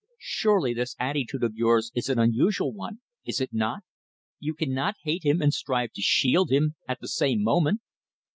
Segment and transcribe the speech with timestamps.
[0.17, 3.83] Surely, this attitude of yours is an unusual one is it not?
[4.39, 7.81] You cannot hate him and strive to shield him at the same moment!"